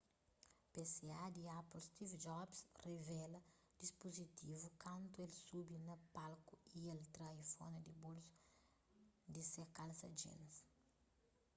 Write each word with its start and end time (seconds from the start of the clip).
pca 0.73 1.19
di 1.35 1.43
apple 1.59 1.83
steve 1.89 2.15
jobs 2.25 2.57
rivela 2.85 3.39
dispuzitivu 3.81 4.67
kantu 4.83 5.15
el 5.25 5.31
subi 5.45 5.77
na 5.87 5.95
palku 6.15 6.53
y 6.79 6.81
el 6.93 7.01
tra 7.13 7.27
iphone 7.43 7.75
di 7.85 7.91
bolsu 8.01 8.37
di 9.33 9.41
se 9.51 9.63
kalsa 9.77 10.07
jeans 10.19 10.53